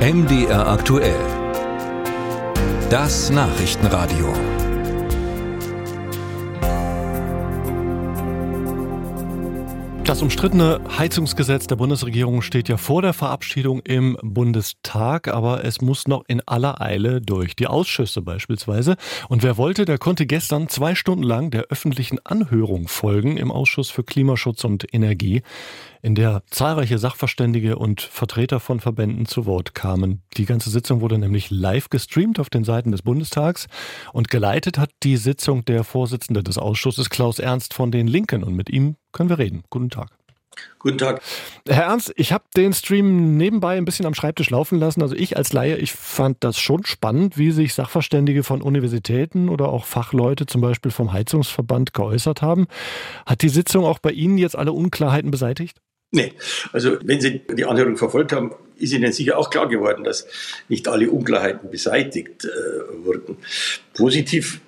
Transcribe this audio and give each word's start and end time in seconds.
MDR 0.00 0.66
aktuell. 0.66 1.20
Das 2.88 3.28
Nachrichtenradio. 3.28 4.32
Das 10.10 10.22
umstrittene 10.22 10.80
Heizungsgesetz 10.98 11.66
der 11.66 11.76
Bundesregierung 11.76 12.42
steht 12.42 12.68
ja 12.68 12.78
vor 12.78 13.02
der 13.02 13.12
Verabschiedung 13.12 13.80
im 13.84 14.16
Bundestag, 14.22 15.28
aber 15.28 15.64
es 15.64 15.82
muss 15.82 16.08
noch 16.08 16.24
in 16.26 16.40
aller 16.46 16.80
Eile 16.80 17.20
durch 17.20 17.54
die 17.54 17.66
Ausschüsse 17.66 18.22
beispielsweise. 18.22 18.96
Und 19.28 19.42
wer 19.42 19.56
wollte, 19.56 19.84
der 19.84 19.98
konnte 19.98 20.26
gestern 20.26 20.68
zwei 20.68 20.94
Stunden 20.94 21.22
lang 21.22 21.50
der 21.50 21.66
öffentlichen 21.68 22.18
Anhörung 22.24 22.88
folgen 22.88 23.36
im 23.36 23.52
Ausschuss 23.52 23.90
für 23.90 24.02
Klimaschutz 24.02 24.64
und 24.64 24.92
Energie 24.92 25.42
in 26.02 26.14
der 26.14 26.42
zahlreiche 26.50 26.98
Sachverständige 26.98 27.76
und 27.76 28.00
Vertreter 28.00 28.60
von 28.60 28.80
Verbänden 28.80 29.26
zu 29.26 29.46
Wort 29.46 29.74
kamen. 29.74 30.22
Die 30.36 30.46
ganze 30.46 30.70
Sitzung 30.70 31.00
wurde 31.00 31.18
nämlich 31.18 31.50
live 31.50 31.90
gestreamt 31.90 32.40
auf 32.40 32.50
den 32.50 32.64
Seiten 32.64 32.92
des 32.92 33.02
Bundestags 33.02 33.66
und 34.12 34.30
geleitet 34.30 34.78
hat 34.78 34.90
die 35.02 35.16
Sitzung 35.16 35.64
der 35.64 35.84
Vorsitzende 35.84 36.42
des 36.42 36.58
Ausschusses 36.58 37.10
Klaus 37.10 37.38
Ernst 37.38 37.74
von 37.74 37.90
den 37.90 38.06
Linken 38.06 38.42
und 38.42 38.54
mit 38.54 38.70
ihm 38.70 38.96
können 39.12 39.28
wir 39.28 39.38
reden. 39.38 39.62
Guten 39.70 39.90
Tag. 39.90 40.10
Guten 40.78 40.98
Tag. 40.98 41.22
Herr 41.68 41.84
Ernst, 41.84 42.12
ich 42.16 42.32
habe 42.32 42.44
den 42.56 42.72
Stream 42.72 43.36
nebenbei 43.36 43.76
ein 43.76 43.84
bisschen 43.84 44.06
am 44.06 44.14
Schreibtisch 44.14 44.50
laufen 44.50 44.78
lassen. 44.78 45.02
Also 45.02 45.14
ich 45.14 45.36
als 45.36 45.52
Laie, 45.52 45.76
ich 45.76 45.92
fand 45.92 46.38
das 46.40 46.58
schon 46.58 46.84
spannend, 46.86 47.38
wie 47.38 47.50
sich 47.50 47.74
Sachverständige 47.74 48.42
von 48.42 48.62
Universitäten 48.62 49.48
oder 49.48 49.68
auch 49.68 49.84
Fachleute 49.84 50.46
zum 50.46 50.60
Beispiel 50.60 50.90
vom 50.90 51.12
Heizungsverband 51.12 51.92
geäußert 51.92 52.42
haben. 52.42 52.66
Hat 53.26 53.42
die 53.42 53.48
Sitzung 53.48 53.84
auch 53.84 53.98
bei 53.98 54.10
Ihnen 54.10 54.38
jetzt 54.38 54.56
alle 54.56 54.72
Unklarheiten 54.72 55.30
beseitigt? 55.30 55.80
Nee, 56.12 56.32
also 56.72 56.98
wenn 57.04 57.20
Sie 57.20 57.40
die 57.40 57.64
Anhörung 57.64 57.96
verfolgt 57.96 58.32
haben, 58.32 58.52
ist 58.76 58.92
Ihnen 58.92 59.12
sicher 59.12 59.38
auch 59.38 59.50
klar 59.50 59.68
geworden, 59.68 60.02
dass 60.02 60.26
nicht 60.68 60.88
alle 60.88 61.10
Unklarheiten 61.10 61.70
beseitigt 61.70 62.44
äh, 62.44 63.04
wurden. 63.04 63.36
Positiv 63.94 64.60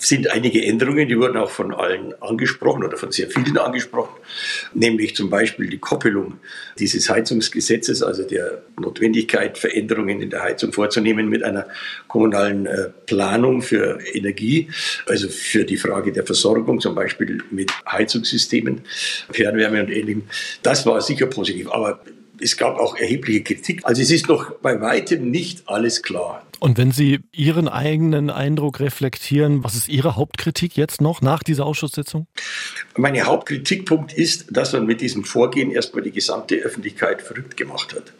sind 0.00 0.30
einige 0.30 0.64
Änderungen, 0.64 1.08
die 1.08 1.18
wurden 1.18 1.36
auch 1.36 1.50
von 1.50 1.74
allen 1.74 2.14
angesprochen 2.22 2.82
oder 2.82 2.96
von 2.96 3.12
sehr 3.12 3.28
vielen 3.28 3.58
angesprochen, 3.58 4.16
nämlich 4.72 5.14
zum 5.14 5.28
Beispiel 5.28 5.68
die 5.68 5.78
Koppelung 5.78 6.38
dieses 6.78 7.08
Heizungsgesetzes, 7.10 8.02
also 8.02 8.22
der 8.22 8.62
Notwendigkeit, 8.80 9.58
Veränderungen 9.58 10.22
in 10.22 10.30
der 10.30 10.42
Heizung 10.42 10.72
vorzunehmen 10.72 11.28
mit 11.28 11.42
einer 11.42 11.66
kommunalen 12.08 12.66
äh, 12.66 12.88
Planung 13.06 13.60
für 13.60 14.00
Energie, 14.14 14.70
also 15.06 15.28
für 15.28 15.64
die 15.64 15.76
Frage 15.76 16.12
der 16.12 16.24
Versorgung, 16.24 16.80
zum 16.80 16.94
Beispiel 16.94 17.42
mit 17.50 17.70
Heizungssystemen, 17.86 18.80
Fernwärme 19.30 19.82
und 19.82 19.90
ähnlichem. 19.90 20.22
Das 20.62 20.86
war 20.86 21.00
sicher 21.02 21.26
positiv, 21.26 21.70
aber 21.70 22.00
es 22.40 22.56
gab 22.56 22.78
auch 22.78 22.96
erhebliche 22.96 23.42
Kritik. 23.42 23.82
Also 23.84 24.00
es 24.00 24.10
ist 24.10 24.28
noch 24.28 24.52
bei 24.62 24.80
weitem 24.80 25.30
nicht 25.30 25.68
alles 25.68 26.02
klar. 26.02 26.46
Und 26.60 26.76
wenn 26.76 26.92
Sie 26.92 27.20
Ihren 27.32 27.68
eigenen 27.68 28.28
Eindruck 28.28 28.80
reflektieren, 28.80 29.64
was 29.64 29.74
ist 29.74 29.88
Ihre 29.88 30.16
Hauptkritik 30.16 30.76
jetzt 30.76 31.00
noch 31.00 31.22
nach 31.22 31.42
dieser 31.42 31.64
Ausschusssitzung? 31.64 32.26
Mein 32.96 33.18
Hauptkritikpunkt 33.24 34.12
ist, 34.12 34.46
dass 34.50 34.74
man 34.74 34.84
mit 34.84 35.00
diesem 35.00 35.24
Vorgehen 35.24 35.70
erstmal 35.70 36.02
die 36.02 36.10
gesamte 36.10 36.56
Öffentlichkeit 36.56 37.22
verrückt 37.22 37.56
gemacht 37.56 37.94
hat. 37.94 38.12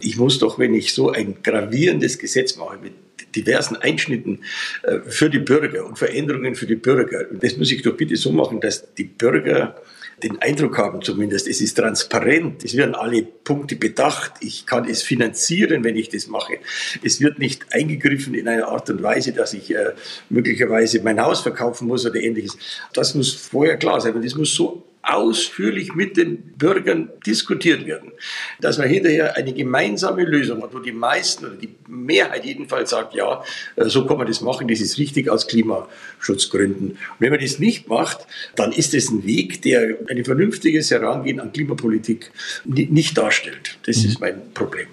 Ich 0.00 0.16
muss 0.16 0.38
doch, 0.38 0.58
wenn 0.58 0.74
ich 0.74 0.94
so 0.94 1.10
ein 1.10 1.42
gravierendes 1.42 2.18
Gesetz 2.18 2.56
mache 2.56 2.78
mit 2.78 2.94
diversen 3.36 3.76
Einschnitten 3.76 4.40
äh, 4.82 5.00
für 5.06 5.28
die 5.28 5.38
Bürger 5.38 5.84
und 5.84 5.98
Veränderungen 5.98 6.54
für 6.54 6.66
die 6.66 6.76
Bürger, 6.76 7.24
das 7.30 7.58
muss 7.58 7.70
ich 7.70 7.82
doch 7.82 7.96
bitte 7.96 8.16
so 8.16 8.32
machen, 8.32 8.60
dass 8.60 8.94
die 8.94 9.04
Bürger 9.04 9.76
den 10.22 10.40
Eindruck 10.40 10.78
haben 10.78 11.02
zumindest, 11.02 11.48
es 11.48 11.60
ist 11.60 11.74
transparent, 11.74 12.64
es 12.64 12.76
werden 12.76 12.94
alle 12.94 13.22
Punkte 13.22 13.76
bedacht, 13.76 14.32
ich 14.40 14.66
kann 14.66 14.88
es 14.88 15.02
finanzieren, 15.02 15.84
wenn 15.84 15.96
ich 15.96 16.08
das 16.08 16.28
mache. 16.28 16.58
Es 17.02 17.20
wird 17.20 17.38
nicht 17.38 17.72
eingegriffen 17.82 18.34
in 18.34 18.48
einer 18.48 18.68
Art 18.68 18.88
und 18.90 19.02
Weise, 19.02 19.32
dass 19.32 19.54
ich 19.54 19.74
äh, 19.74 19.92
möglicherweise 20.30 21.02
mein 21.02 21.20
Haus 21.20 21.40
verkaufen 21.40 21.88
muss 21.88 22.06
oder 22.06 22.20
ähnliches. 22.20 22.56
Das 22.92 23.14
muss 23.14 23.32
vorher 23.32 23.76
klar 23.76 24.00
sein 24.00 24.14
und 24.14 24.24
das 24.24 24.34
muss 24.34 24.54
so 24.54 24.84
ausführlich 25.02 25.94
mit 25.94 26.16
den 26.16 26.36
Bürgern 26.56 27.10
diskutiert 27.26 27.86
werden, 27.86 28.12
dass 28.60 28.78
man 28.78 28.88
hinterher 28.88 29.36
eine 29.36 29.52
gemeinsame 29.52 30.22
Lösung 30.22 30.62
hat, 30.62 30.72
wo 30.72 30.78
die 30.78 30.92
meisten 30.92 31.46
oder 31.46 31.56
die 31.56 31.74
Mehrheit 31.88 32.44
jedenfalls 32.44 32.90
sagt, 32.90 33.14
ja, 33.14 33.42
äh, 33.74 33.88
so 33.88 34.06
kann 34.06 34.18
man 34.18 34.28
das 34.28 34.40
machen, 34.40 34.68
das 34.68 34.80
ist 34.80 34.98
richtig 34.98 35.28
aus 35.28 35.48
Klimaschutzgründen. 35.48 36.90
Und 36.90 36.98
wenn 37.18 37.30
man 37.30 37.40
das 37.40 37.58
nicht 37.58 37.88
macht, 37.88 38.26
dann 38.54 38.70
ist 38.70 38.94
es 38.94 39.10
ein 39.10 39.26
Weg, 39.26 39.62
der 39.62 39.98
ein 40.08 40.24
vernünftiges 40.24 40.90
Herangehen 40.92 41.40
an 41.40 41.52
Klimapolitik 41.52 42.30
nicht 42.64 43.18
darstellt. 43.18 43.78
Das 43.86 44.04
ist 44.04 44.20
mein 44.20 44.52
Problem. 44.54 44.86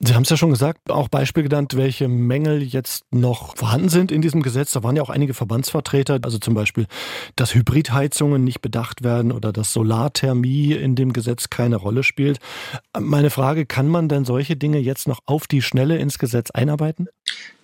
Sie 0.00 0.14
haben 0.14 0.22
es 0.22 0.30
ja 0.30 0.36
schon 0.36 0.50
gesagt, 0.50 0.90
auch 0.90 1.08
Beispiel 1.08 1.42
genannt, 1.42 1.76
welche 1.76 2.06
Mängel 2.06 2.62
jetzt 2.62 3.04
noch 3.10 3.56
vorhanden 3.56 3.88
sind 3.88 4.12
in 4.12 4.22
diesem 4.22 4.42
Gesetz. 4.42 4.72
Da 4.72 4.84
waren 4.84 4.94
ja 4.94 5.02
auch 5.02 5.10
einige 5.10 5.34
Verbandsvertreter, 5.34 6.20
also 6.22 6.38
zum 6.38 6.54
Beispiel, 6.54 6.86
dass 7.34 7.54
Hybridheizungen 7.54 8.44
nicht 8.44 8.60
bedacht 8.60 9.02
werden 9.02 9.32
oder 9.32 9.52
dass 9.52 9.72
Solarthermie 9.72 10.72
in 10.72 10.94
dem 10.94 11.12
Gesetz 11.12 11.50
keine 11.50 11.76
Rolle 11.76 12.04
spielt. 12.04 12.38
Meine 12.98 13.30
Frage, 13.30 13.66
kann 13.66 13.88
man 13.88 14.08
denn 14.08 14.24
solche 14.24 14.56
Dinge 14.56 14.78
jetzt 14.78 15.08
noch 15.08 15.20
auf 15.26 15.48
die 15.48 15.62
Schnelle 15.62 15.98
ins 15.98 16.18
Gesetz 16.18 16.52
einarbeiten? 16.52 17.08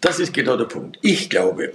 Das 0.00 0.18
ist 0.18 0.34
genau 0.34 0.56
der 0.56 0.64
Punkt. 0.64 0.98
Ich 1.02 1.30
glaube, 1.30 1.72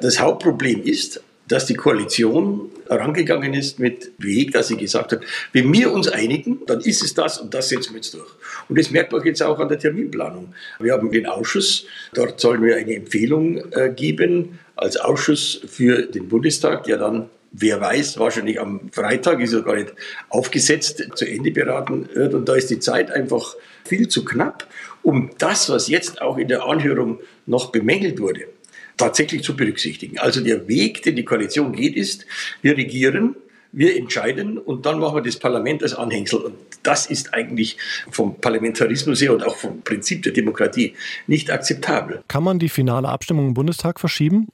das 0.00 0.20
Hauptproblem 0.20 0.82
ist, 0.82 1.20
dass 1.48 1.66
die 1.66 1.74
Koalition 1.74 2.70
herangegangen 2.88 3.54
ist 3.54 3.78
mit 3.78 4.12
Weg, 4.18 4.52
dass 4.52 4.68
sie 4.68 4.76
gesagt 4.76 5.12
hat, 5.12 5.20
wenn 5.52 5.72
wir 5.72 5.92
uns 5.92 6.08
einigen, 6.08 6.60
dann 6.66 6.80
ist 6.80 7.02
es 7.02 7.14
das 7.14 7.38
und 7.38 7.54
das 7.54 7.68
setzen 7.68 7.92
wir 7.92 7.96
jetzt 7.96 8.14
durch. 8.14 8.30
Und 8.68 8.78
das 8.78 8.90
merkt 8.90 9.12
man 9.12 9.24
jetzt 9.24 9.42
auch 9.42 9.58
an 9.58 9.68
der 9.68 9.78
Terminplanung. 9.78 10.54
Wir 10.80 10.92
haben 10.92 11.10
den 11.10 11.26
Ausschuss, 11.26 11.86
dort 12.14 12.40
sollen 12.40 12.62
wir 12.62 12.76
eine 12.76 12.94
Empfehlung 12.94 13.72
äh, 13.72 13.92
geben 13.94 14.58
als 14.74 14.96
Ausschuss 14.96 15.60
für 15.66 16.02
den 16.02 16.28
Bundestag, 16.28 16.84
der 16.84 16.98
dann 16.98 17.30
wer 17.58 17.80
weiß, 17.80 18.18
wahrscheinlich 18.18 18.60
am 18.60 18.90
Freitag 18.92 19.40
ist 19.40 19.54
er 19.54 19.62
gar 19.62 19.76
nicht 19.76 19.94
aufgesetzt, 20.28 21.02
zu 21.14 21.24
Ende 21.26 21.50
beraten 21.50 22.08
wird. 22.12 22.34
Und 22.34 22.48
da 22.48 22.54
ist 22.54 22.70
die 22.70 22.80
Zeit 22.80 23.10
einfach 23.10 23.54
viel 23.84 24.08
zu 24.08 24.24
knapp, 24.24 24.66
um 25.02 25.30
das, 25.38 25.70
was 25.70 25.88
jetzt 25.88 26.20
auch 26.20 26.36
in 26.36 26.48
der 26.48 26.64
Anhörung 26.64 27.20
noch 27.46 27.70
bemängelt 27.70 28.20
wurde, 28.20 28.48
tatsächlich 28.96 29.42
zu 29.42 29.56
berücksichtigen. 29.56 30.18
Also 30.18 30.42
der 30.42 30.68
Weg, 30.68 31.02
den 31.02 31.16
die 31.16 31.24
Koalition 31.24 31.72
geht, 31.72 31.96
ist, 31.96 32.26
wir 32.62 32.76
regieren, 32.76 33.36
wir 33.72 33.96
entscheiden 33.96 34.56
und 34.56 34.86
dann 34.86 34.98
machen 34.98 35.16
wir 35.16 35.22
das 35.22 35.36
Parlament 35.36 35.82
als 35.82 35.94
Anhängsel. 35.94 36.40
Und 36.40 36.54
das 36.82 37.06
ist 37.06 37.34
eigentlich 37.34 37.76
vom 38.10 38.40
Parlamentarismus 38.40 39.20
her 39.20 39.34
und 39.34 39.44
auch 39.44 39.56
vom 39.56 39.82
Prinzip 39.82 40.22
der 40.22 40.32
Demokratie 40.32 40.94
nicht 41.26 41.50
akzeptabel. 41.50 42.22
Kann 42.28 42.42
man 42.42 42.58
die 42.58 42.70
finale 42.70 43.08
Abstimmung 43.08 43.48
im 43.48 43.54
Bundestag 43.54 44.00
verschieben? 44.00 44.48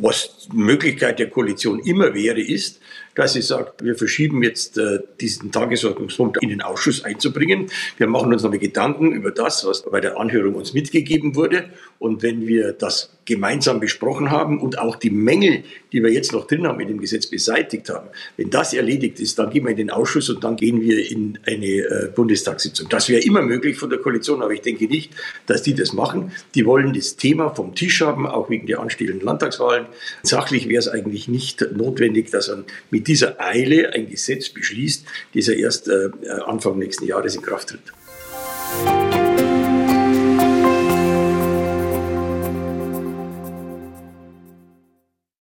Was 0.00 0.48
Möglichkeit 0.52 1.20
der 1.20 1.30
Koalition 1.30 1.78
immer 1.80 2.14
wäre, 2.14 2.40
ist, 2.40 2.80
dass 3.18 3.32
sie 3.32 3.42
sagt, 3.42 3.82
wir 3.84 3.96
verschieben 3.96 4.44
jetzt 4.44 4.78
äh, 4.78 5.00
diesen 5.20 5.50
Tagesordnungspunkt 5.50 6.40
in 6.40 6.50
den 6.50 6.62
Ausschuss 6.62 7.04
einzubringen. 7.04 7.66
Wir 7.96 8.06
machen 8.06 8.32
uns 8.32 8.44
nochmal 8.44 8.60
Gedanken 8.60 9.10
über 9.10 9.32
das, 9.32 9.66
was 9.66 9.82
bei 9.82 10.00
der 10.00 10.20
Anhörung 10.20 10.54
uns 10.54 10.72
mitgegeben 10.72 11.34
wurde. 11.34 11.68
Und 11.98 12.22
wenn 12.22 12.46
wir 12.46 12.72
das 12.72 13.10
gemeinsam 13.24 13.80
besprochen 13.80 14.30
haben 14.30 14.60
und 14.60 14.78
auch 14.78 14.94
die 14.94 15.10
Mängel, 15.10 15.64
die 15.92 16.00
wir 16.02 16.12
jetzt 16.12 16.32
noch 16.32 16.46
drin 16.46 16.66
haben 16.66 16.78
in 16.78 16.86
dem 16.86 17.00
Gesetz 17.00 17.26
beseitigt 17.26 17.90
haben, 17.90 18.08
wenn 18.36 18.50
das 18.50 18.72
erledigt 18.72 19.18
ist, 19.18 19.36
dann 19.38 19.50
gehen 19.50 19.64
wir 19.64 19.72
in 19.72 19.76
den 19.76 19.90
Ausschuss 19.90 20.30
und 20.30 20.44
dann 20.44 20.54
gehen 20.54 20.80
wir 20.80 21.10
in 21.10 21.40
eine 21.44 21.66
äh, 21.66 22.10
Bundestagssitzung. 22.14 22.88
Das 22.88 23.08
wäre 23.08 23.20
immer 23.22 23.42
möglich 23.42 23.76
von 23.76 23.90
der 23.90 23.98
Koalition, 23.98 24.42
aber 24.42 24.52
ich 24.52 24.60
denke 24.60 24.86
nicht, 24.86 25.12
dass 25.46 25.62
die 25.62 25.74
das 25.74 25.92
machen. 25.92 26.30
Die 26.54 26.64
wollen 26.64 26.92
das 26.92 27.16
Thema 27.16 27.50
vom 27.50 27.74
Tisch 27.74 28.00
haben, 28.00 28.28
auch 28.28 28.48
wegen 28.48 28.68
der 28.68 28.78
anstehenden 28.78 29.20
Landtagswahlen. 29.20 29.86
Sachlich 30.22 30.68
wäre 30.68 30.78
es 30.78 30.88
eigentlich 30.88 31.26
nicht 31.26 31.66
notwendig, 31.76 32.30
dass 32.30 32.48
man 32.48 32.64
mit 32.90 33.07
dieser 33.08 33.40
Eile 33.40 33.92
ein 33.92 34.08
Gesetz 34.08 34.48
beschließt, 34.48 35.04
das 35.34 35.46
ja 35.46 35.54
erst 35.54 35.88
äh, 35.88 36.10
Anfang 36.46 36.78
nächsten 36.78 37.06
Jahres 37.06 37.34
in 37.34 37.42
Kraft 37.42 37.70
tritt. 37.70 39.17